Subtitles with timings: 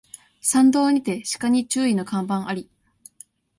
[0.41, 2.67] 山道にて鹿に注意の看板あり